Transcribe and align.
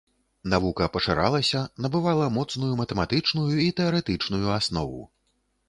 Навука 0.53 0.87
пашыралася, 0.95 1.61
набывала 1.85 2.31
моцную 2.39 2.71
матэматычную 2.81 3.47
і 3.67 3.71
тэарэтычную 3.83 4.45
аснову. 4.59 5.01